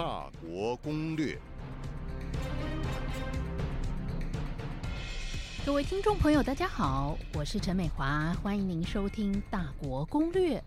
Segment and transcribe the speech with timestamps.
[0.00, 1.38] 大国攻略。
[5.66, 10.58] 各位听众朋友，大家好，我是陈美华，欢迎您收听《大国攻略》。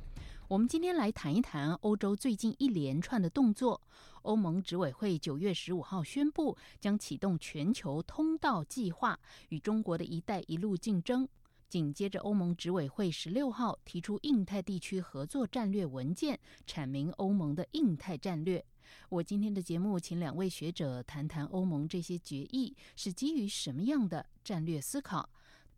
[0.48, 3.82] 我们今天来谈一谈欧洲最近一连串的动作。
[4.22, 9.20] 欧盟执委会九月十五号宣布，将启动全球通道计划，
[9.50, 11.28] 与中国的一带一路竞争。
[11.68, 18.64] 紧接着，欧盟执委会十六号提出印太地区合作战略文件，阐明欧盟的印太战略。
[19.10, 25.30] 我今天的节目，请两位学者谈谈欧盟这些决议是基于什么样的战略思考，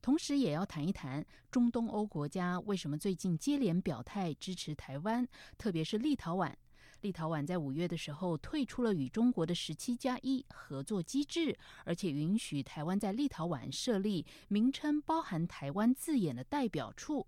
[0.01, 6.53] 同时也要谈一谈中东欧国家为什么最近接连表态支持台湾，特别是立陶宛。
[7.01, 17.27] 立陶宛在五月的时候退出了与中国的十七加一合作机制，而且允许台湾在立陶宛设立名称包含台湾字眼的代表处。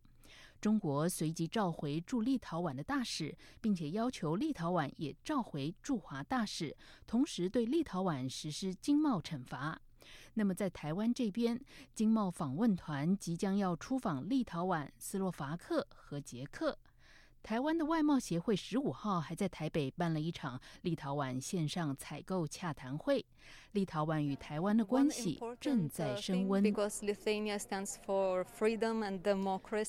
[0.59, 9.81] 中国随即召回驻立陶宛的大使，并且要求立陶宛也召回驻华大使，同时对立陶宛实施经贸惩罚。
[10.33, 11.59] 那么在台湾这边，
[11.93, 16.77] 经贸访问团即将要出访立陶宛、斯洛伐克和捷克。
[17.43, 23.25] 台湾的外贸协会十五号还在台北办了一场立陶宛线上采购洽谈会。
[23.71, 26.63] 立陶宛与台湾的关系正在升温。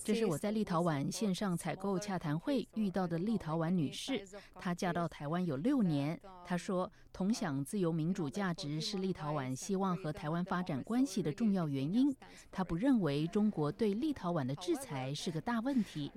[0.05, 4.25] 这是我在立陶宛线上采购洽谈会遇到的立陶宛女士，
[4.61, 6.21] 她嫁到台湾有六年。
[6.45, 12.15] 她说，同享自由民主价值是立陶宛希望和台湾发展关系的重要原因。
[12.53, 16.13] 她不认为中国对立陶宛的制裁是个大问题。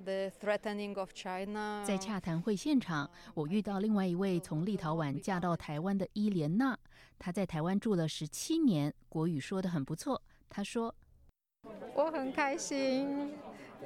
[1.84, 6.76] 在洽谈会现场，我遇到另外一位从立陶宛嫁到台湾的伊莲娜。
[7.16, 10.20] 她在台湾住了十七年，国语说的很不错。
[10.48, 10.92] 她说
[11.94, 13.34] ：“我很开心，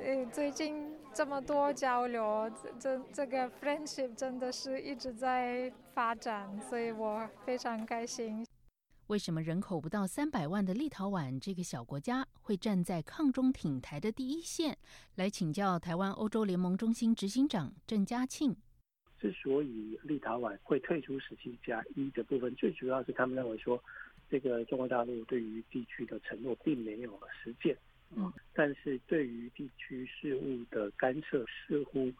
[0.03, 8.47] 呃，最近这么多交流，这这个 friendship 真的是一直在发展，所以我非常开心。”
[9.09, 14.77] 为什么人口不到三百万的立陶宛这个小国家会站在抗中挺台的第一线？
[15.15, 18.57] 来请教台湾欧洲联盟中心执行长郑嘉庆。
[19.21, 23.81] 之所以立陶宛会退出十七加一的部分，最主要是他们认为说，
[24.29, 27.79] 这个中国大陆对于地区的承诺并没有实践，
[28.17, 32.13] 嗯，但是对于地区事务的干涉似乎。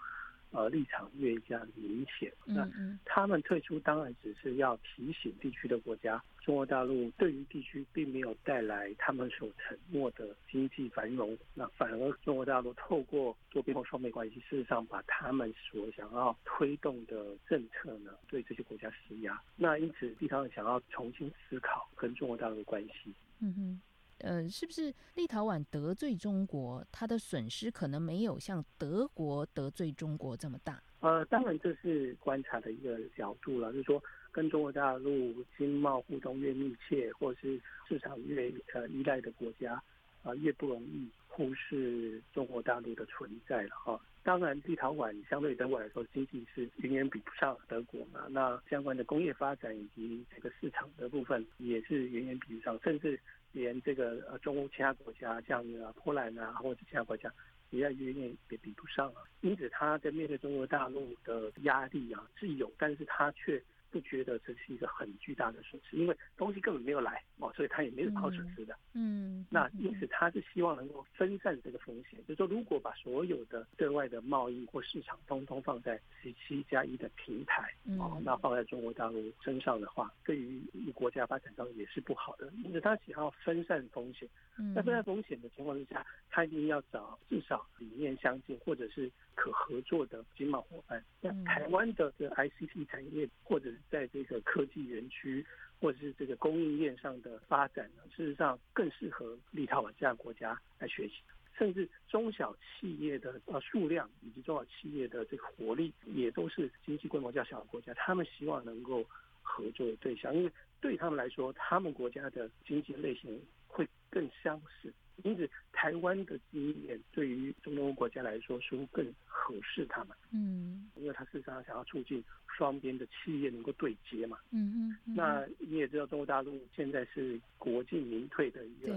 [0.53, 2.33] 呃，立场越加明显。
[2.45, 2.69] 那
[3.05, 19.39] 他们退出当然只是要提醒地区的国家，中国大陆对于地区并没有带来他们所承诺的经济繁荣，那反而中国大陆透过多边或双边关系，事实上把他们所想要推动的政策呢，对这些国家施压。
[19.57, 23.15] 那因此，地方想要重新思考跟中国大陆的关系。
[23.41, 23.81] 嗯哼。
[24.19, 30.83] 呃，是不是立陶宛得罪中国，它的损失可能没有像德国得罪中国这么大？
[31.01, 39.81] 呃，当然这是观察的一个角度了，就是说跟中国大陆经贸互动越密切，或是市场越呃依赖的国家，
[40.23, 44.01] 啊，越不容易忽视中国大陆的存在了哈。
[44.25, 48.27] 当然，立陶宛相对德国来说，经济是远远比不上德国嘛。
[48.31, 53.21] 那相关的工业发展以及这个市场的部分，也是远远比不上，甚至。
[53.57, 57.33] 连这个呃中欧其他国家，像呃波兰啊，或者其他国家，
[57.71, 59.23] 也要远远也比不上啊。
[59.41, 63.63] 因此，他在面对中国大陆的压力啊是有，但是他却。
[63.97, 68.77] 不觉得这是一个很巨大的损失，因为东西根本没有来哦，所以他也没有好损失的。
[68.93, 80.63] 嗯，那因此他是希望能够分散这个风险，就是说如果把所有的对外的贸易或市场通通放在十七加一的平台哦，那放在中国大陆身上的话，对于
[80.95, 82.53] 国家发展上也是不好的。
[82.63, 84.29] 因此他想要分散风险，
[84.75, 91.01] 那分散风险的情况之下，他一定要找至少理念相近或者是可合作的经贸伙伴。
[91.21, 95.47] 那台湾的这 ICT 产业或者是在这个科技园区
[95.79, 101.15] 或者是这个供应链上的发展呢，事实上更适合立陶宛这样国家来学习。
[101.59, 109.03] 甚至中小企业的呃数量以及中小企业的这个活力，也都是经济规模较小的国家，他们希望能够
[109.41, 110.53] 合作的对象，因为
[110.83, 114.93] 对他们来说，他们国家的经济类型会更相似。
[115.25, 120.17] 因此，台湾的经验对于中东国家来说，似乎更合适他们。
[120.31, 124.39] 嗯，因为他事实上想要促进双边的企业能够对接嘛。
[124.51, 125.15] 嗯嗯。
[125.17, 128.95] 那你也知道，中国大陆现在是国进民退的一个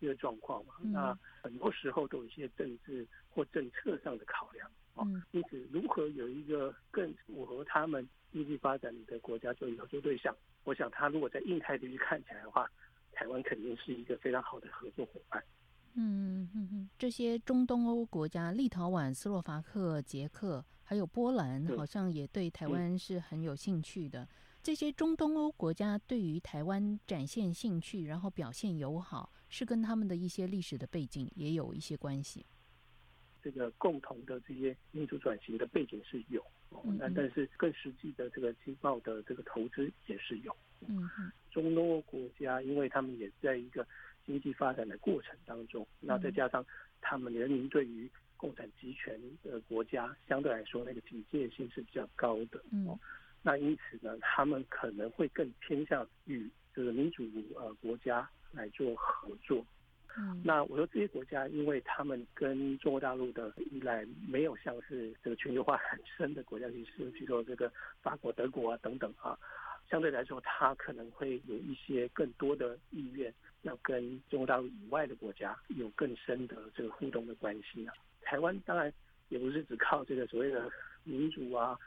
[0.00, 0.74] 一个状况嘛。
[0.80, 4.70] 那很多时候都有一些政治或政策上的考量。
[4.96, 5.22] 嗯。
[5.32, 12.70] 因此，如何有一个更符合他们经济发展的国家做合作对象，我想他如果在印太地区看起来的话，
[13.12, 15.42] 台湾肯定是一个非常好的合作伙伴。
[16.00, 24.26] 嗯嗯嗯，这些中东欧国家，立陶宛、斯洛伐克、捷克，还有波兰，好像也对台湾是很有兴趣的。
[24.62, 32.46] 这些中东欧国家对于台湾展现兴趣，然后表现友好，是跟他们的一些历史的背景也有一些关系。
[33.42, 36.44] 这个共同的这些民主转型的背景是有，
[36.98, 40.54] 那但是更实际的这个经贸的这个投资也是有。
[40.86, 41.08] 嗯，
[41.50, 43.86] 中东欧国家，因为他们也在一个
[44.28, 46.62] 经济发展的过程当中，那再加上
[47.00, 52.62] 他们人民对于共产集权的国家相对来说那个警戒性是比较高的。
[52.70, 52.86] 嗯，
[53.42, 57.24] 那因此呢，他们可能会更偏向与这个民主
[57.56, 59.64] 呃国家来做合作。
[60.18, 67.72] 嗯，那我说这些国家，因为他们跟中国大陆的依赖没有像是这个全球化很深的国家，就是比如说这个
[68.02, 69.38] 法国、德国啊等等啊，
[69.88, 73.32] 相对来说，它可能会有一些更多的意愿
[73.62, 77.94] 要跟中国大陆以外的国家有更深的这个互动的关系啊。
[78.22, 78.92] 台湾当然
[79.28, 80.70] 也不是只靠这个所谓的
[81.04, 81.78] 民主啊。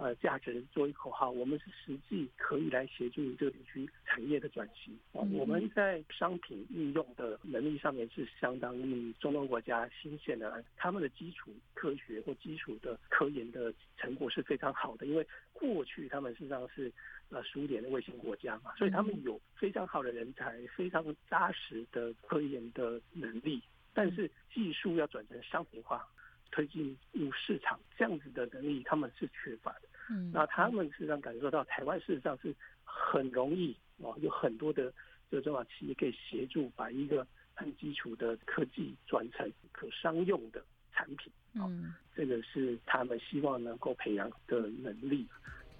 [0.00, 5.20] 呃，价值作为口号，我们是实际可以来协助这个地区产业的转型啊。
[5.30, 15.04] 我们在商品运用的能力上面是相当于中东国家新鲜的，他们的基础科学或基础的科研的成果是非常好的。
[15.04, 16.90] 因为过去他们实际上是
[17.28, 23.60] 呃苏联的卫星国家嘛，所以他们有非常好的人才，非常扎实的科研的能力，
[23.92, 26.08] 但是技术要转成商品化。
[26.50, 29.82] 推进入市场这样子的能力，他们是缺乏的。
[30.10, 32.54] 嗯，那他们实际上感受到台湾事实上是
[32.84, 34.92] 很容易哦，有很多的
[35.30, 40.62] 这个中小企业可以协助把一个很基础的科技转成可商用的
[40.92, 41.32] 产品。
[41.54, 45.26] 嗯，这个是他们希望能够培养的能力。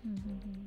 [0.02, 0.66] 嗯嗯嗯。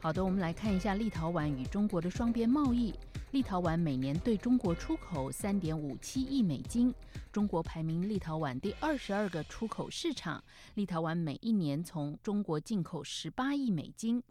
[0.00, 2.94] 好的，我们来看一下立陶宛与中国的双边贸易。
[3.30, 6.94] 立陶宛每年对中国出口三点五七亿美金，
[7.30, 10.42] 中国排名立陶宛第二十二个出口市场。
[10.76, 14.22] 立陶宛每一年从中国进口十八亿美金。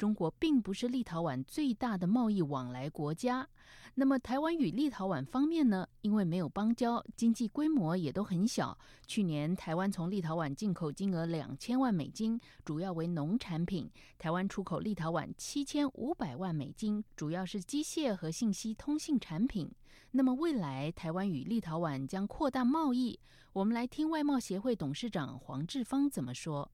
[0.00, 3.46] 中国并不是立陶宛最大的贸易往来国家。
[3.94, 5.86] 那么，台湾与立陶宛方面呢？
[6.00, 8.78] 因为没有邦交，经济规模也都很小。
[9.06, 19.70] 去年，台湾从立陶宛进口金额两千万美金，主要为农产品；台湾出口立陶宛七千五百万美金，主要是机械和信息通信产品。
[20.12, 23.20] 那么，未来台湾与立陶宛将扩大贸易。
[23.52, 26.70] 我们来听外贸协会董事长黄志芳怎么说。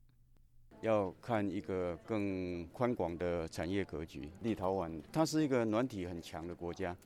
[0.80, 4.30] 要看一个更宽广的产业格局。
[4.42, 6.96] 立陶宛它是一个软体很强的国家，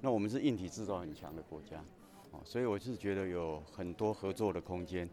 [0.00, 1.82] 那我们是硬体制造很强的国家，
[2.32, 5.08] 哦，所以我是觉得有很多合作的空间。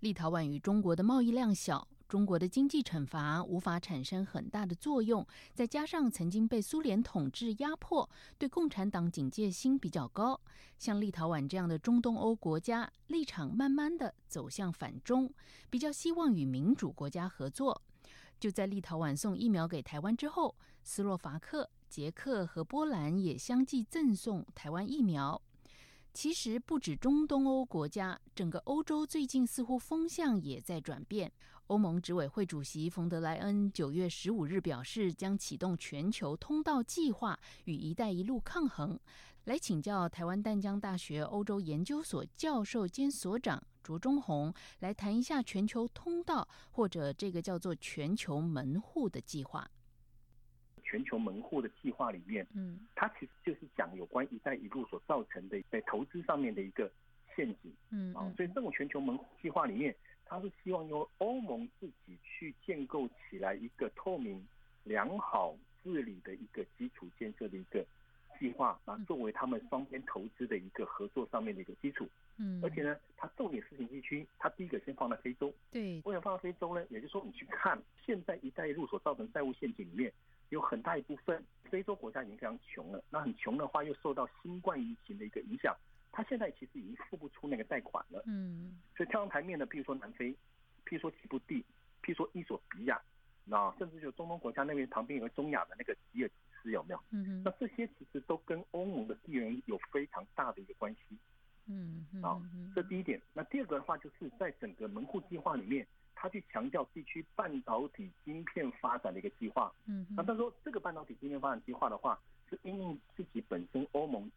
[0.00, 1.86] 立陶宛与中国的贸易量小。
[2.10, 5.24] 中国的经济惩罚无法产生很大的作用，
[5.54, 10.40] 再加上曾经被苏联统治压迫，对共产党警戒心比较高。
[10.76, 15.32] 像立陶宛这样的中东欧国家，立场慢慢的走向反中，
[15.70, 17.80] 比较希望与民主国家合作。
[18.40, 25.40] 就在立陶宛送疫苗给台湾之后，斯洛伐克、捷克和波兰也相继赠送台湾疫苗。
[26.12, 31.30] 其实不止中东欧国家，整个欧洲最近似乎风向也在转变。
[31.70, 38.98] 欧盟执委会主席冯德莱恩九月十五日表示，将启动全球通道计划与“一带一路”抗衡。
[39.44, 49.70] 来请教台湾淡江大学欧洲研究所教授兼所长卓中红，来谈一下全球通道或者这个叫做全球门户的计划。
[50.82, 56.90] 全球门户的计划里面，嗯，它其实就是讲有关“一带一路”所造成的在投资上面的一个
[57.36, 59.94] 陷阱，嗯啊，所以这种全球门户计划里面。
[60.30, 64.46] 他是希望由欧盟自己去建构起来一个透明、
[64.84, 67.84] 良好治理的一个基础建设的一个
[68.38, 72.08] 计划，啊，作为他们双边投资的一个合作上面的一个基础。
[72.36, 75.52] 嗯，而且呢，它重点事情地区，它第一个先放在非洲。
[75.72, 76.86] 对，为什么放在非洲呢？
[76.90, 80.12] 也就是说，你去看现在“一带一路”所造成债务陷阱里面，
[80.50, 83.02] 有很大一部分非洲国家已经非常穷了。
[83.10, 85.76] 那很穷的话，又受到新冠疫情的一个影响。
[86.12, 90.32] 他现在其实已经付不出那个贷款了，嗯，所以跳上台面的，譬如说南非，
[90.84, 91.64] 譬如说吉布地，
[92.02, 93.00] 譬如说伊索比亚，
[93.50, 97.00] 啊甚至就中东国家那边旁边有个中亚的那个吉尔吉斯有没有？
[97.10, 101.16] 嗯嗯那这些其实都跟欧盟的地缘有非常大的一个关系，
[101.66, 102.42] 嗯嗯啊，
[102.74, 103.20] 这第一点。
[103.32, 112.18] 那第二个的话，就是在整个门户计划里面，他去强调地区半导体晶片发展的一个计划，嗯，那他说这个半导体晶片发展计划的话。
[112.50, 114.28] 是因应自己本身欧盟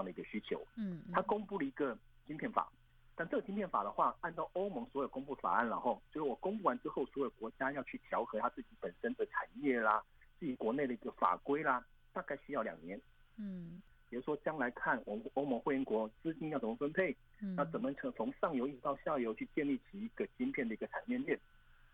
[0.00, 2.72] 上的一个需求，嗯，他公布了一个芯片法，
[3.14, 10.02] 但这个芯片法的话，按照欧盟所有公布法案，然后就是我公布完之后，所有国家要去调和它自己本身的产业啦，
[10.38, 12.98] 自己国内的一个法规啦，大概需要两年，
[13.36, 17.14] 嗯，比如说将来看我们欧盟会员国资金要怎么分配，
[17.56, 21.38] 那怎么从从上游一直到下游去建立起一个芯片的一个产业链，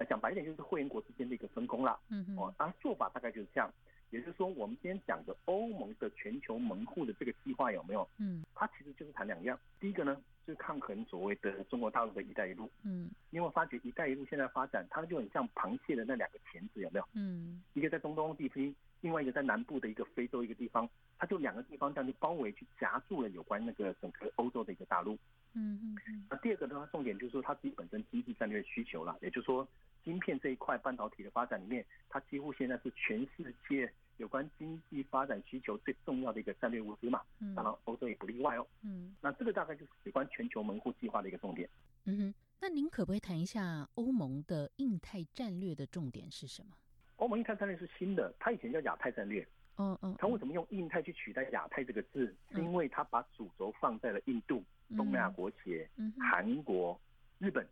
[0.09, 1.99] 讲白一点就是会员国之间的一个分工啦。
[2.11, 2.37] 嗯嗯。
[2.39, 3.69] 哦，啊，做法大概就是这样。
[4.17, 8.09] 也就是说，我们今天讲的欧盟的全球门户的这个计划有没有？
[8.17, 9.59] 嗯，它其实就是谈两样。
[9.79, 12.71] 第一个呢，就是抗衡所谓的中国大陆的一带一路。
[12.83, 17.07] 嗯，因为发觉一带一路现在发展，它就很像螃蟹的那两个钳子，有没有？
[17.13, 25.13] 嗯，一个在中东地区，另外一个在南部的一个非洲一个地方，它就两个地方这样去包围去夹住了有关那个整个欧洲的一个大陆。
[25.53, 26.27] 嗯嗯嗯。
[26.31, 29.69] 那第二个呢，重点就是说它自己本身经济战略需求了，也就是说，
[30.05, 33.93] 芯片这一块半导体的发展里面，它几乎现在是全世界。
[34.19, 37.23] 有关经济发展需求最重要的一个战略物资嘛，
[37.55, 38.67] 当然欧洲也不例外哦。
[38.83, 41.69] 嗯，那这个大概就是有关全球门户计划的一个重点。
[42.05, 46.77] 嗯哼，那您可不可以谈一下欧盟的印太战略的重点是什么？
[47.17, 49.47] 欧盟印太战略是新的，它以前叫亚太战略。
[49.79, 50.15] 嗯嗯。
[50.19, 52.35] 它为什么用印太去取代亚太这个字？
[52.53, 54.65] 是因为它把主轴放在了印度、
[54.97, 56.99] 东南亚国协、韩国、
[57.39, 57.67] 日本。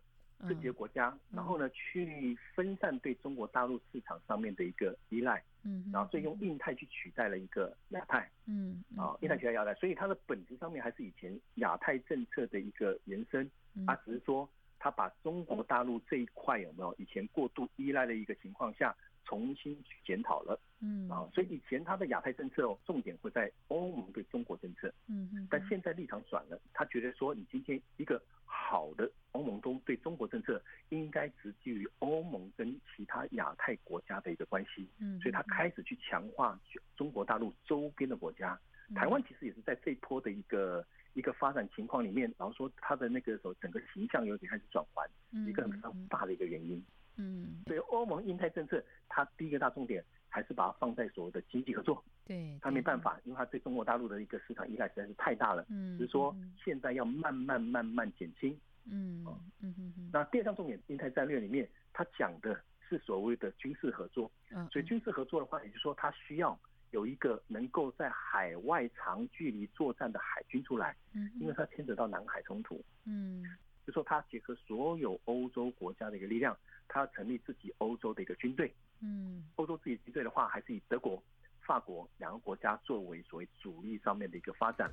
[0.45, 13.49] 这几个国家，然后呢，去分散对中国大陆市场上面的一个依赖，嗯，然后所以用印太去取代了一个亚太，嗯，啊，印太取代亚太，所以它的本质上面还是以前亚太政策的一个延伸，
[13.85, 14.47] 它只是说
[14.79, 18.95] 它把中国大陆这一块有没有以前过度依赖的一个情况下。
[19.25, 21.09] 重新去检讨了，嗯。
[21.09, 36.59] 啊，所以以前他的亚太政策哦，重点会在欧盟对中国政策，嗯嗯，但现在立场转了，他觉得说你今天一个好的欧盟中对中国政策，应该只基于欧盟跟其他亚太国家的一个关系，嗯，所以他开始去强化
[36.95, 38.59] 中国大陆周边的国家，
[38.95, 45.07] 台湾其实也是在这一波的一个一个发展情况里面，然后说他的那个时候整个形象有点开始转换，
[45.47, 46.83] 一个非常大的一个原因。
[47.17, 52.03] 嗯，所以欧盟印太政策，它第一个大重点还是把它放在所谓的经济合作。
[52.25, 55.65] 对，它没办法，因为它对中国大陆的一个市场依赖实在是太大了。
[55.69, 58.57] 嗯，只是说现在要慢慢慢慢减轻。
[58.87, 59.25] 嗯
[59.61, 64.31] 嗯嗯那第二项重点，印太战略里面，它讲的是所谓的军事合作。
[64.51, 66.59] 嗯，所以军事合作的话，也就是说，它需要
[66.91, 70.95] 有一个能够在海外长距离作战的海军出来。
[71.13, 72.79] 嗯，因为它牵扯到南海冲突。
[73.05, 73.43] 嗯，
[73.85, 76.57] 就说他结合所有欧洲国家的一个力量。
[76.87, 81.21] 他要成立自己欧洲的一个军队，嗯，欧洲自己军队的话，还是以德国、
[81.65, 84.87] 法国两个国家作为所谓主力上面的一个发展。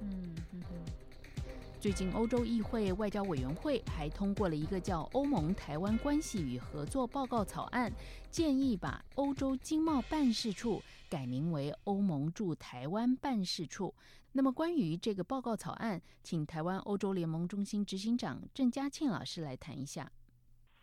[0.00, 0.84] 嗯嗯嗯。
[1.78, 7.92] 最近，欧洲议会外交委员会还通过了一个叫《欧盟台湾关系与合作报告》草案，
[8.30, 13.94] 建议把欧洲经贸办事处改名为欧盟驻台湾办事处。
[14.32, 20.10] 那么，关于这个报告草案，请台湾欧洲联盟中心执行长郑嘉庆老师来谈一下。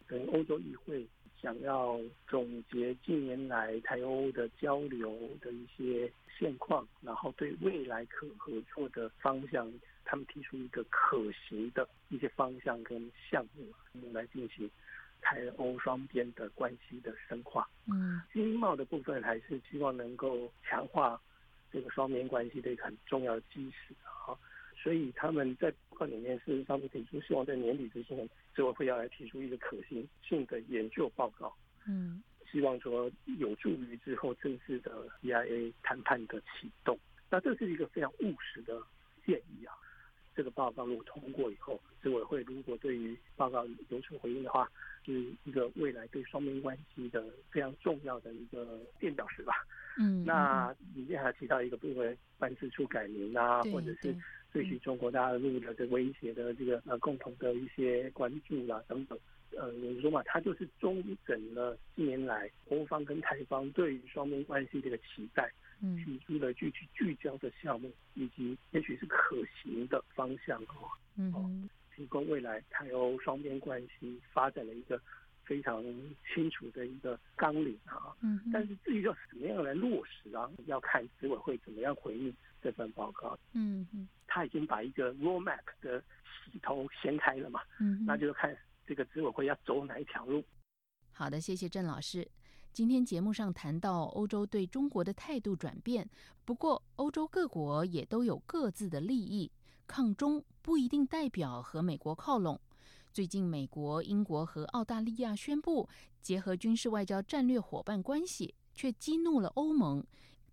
[0.06, 1.08] 跟欧洲议会
[1.40, 9.72] 想要总结近年来台欧的交流的一些现况，然后对未来可合作的方向，
[10.04, 14.70] 他们提出一个可行的一些方向跟项目，来进行
[15.24, 17.68] 台欧双边的关系的深化。
[17.88, 21.20] 嗯，经贸的部分还是希望能够强化
[21.72, 24.38] 这个双边关系的一个很重要的基石啊。
[24.76, 31.56] 所以他们在报告里面事实上面提出，希望在年底之前，执委会要来提出一个可行性的研究报告。
[31.88, 37.00] 嗯，希望说有助于之后正式的 EIA 谈判的启动。
[37.30, 38.82] 那这是一个非常务实的
[39.26, 39.74] 建议啊。
[40.36, 44.70] 这个报告如果通过以后，执委会如果对于报告有所回应的话，
[45.06, 49.54] 是一个未来对双边关系的非常重要的一个垫脚石吧。
[49.98, 54.16] 嗯，那里面还提到一个部分办事处改名啊，或者是。
[54.54, 59.18] 对于中国大陆的这威胁的这个呃共同的一些关注啦等等，
[59.58, 65.52] 呃，我说嘛，它就是中整了近年来欧方跟台方对于双边关系这个期待，
[66.04, 75.02] 提出了具体聚焦的项目，以及也许是可行的方向哦，嗯，提供未来台欧双边关系发展的一个
[75.44, 75.84] 非常
[76.34, 82.34] 清楚的一个纲领啊，嗯，但是至于要怎么样来落实啊，要看执委会怎么样回应。
[82.64, 86.02] 这份报告，嗯嗯，他已经把一个 roadmap 的
[86.46, 90.42] 系头掀开了嘛，嗯，那就是看这个执委会要走哪一条路。
[91.12, 92.26] 好的，谢谢郑老师。
[92.74, 96.10] 今天节目上谈到欧洲对中国的态度转变，
[96.44, 99.52] 不过欧洲各国也都有各自的利益，
[99.86, 102.60] 抗中不一定代表和美国靠拢。
[103.14, 105.88] 最近，美国、英国和澳大利亚宣布
[106.20, 110.04] 结合军事外交战略伙伴关系，却激怒了欧盟。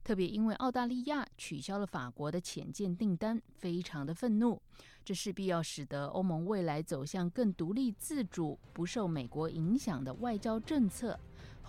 [0.04, 4.60] 特别因为澳大利亚取消了法国的潜舰订单，非常的愤怒。
[5.02, 11.18] 这势必要使得欧盟未来走向更独立自主、不受美国影响的外交政策。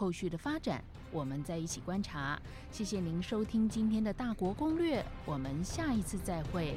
[0.01, 2.41] 后续的发展，我们再一起观察。
[2.71, 6.73] 谢谢您收听今天的大国攻略，我们下一次再会。